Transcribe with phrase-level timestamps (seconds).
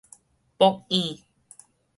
[0.57, 1.21] 暴蘖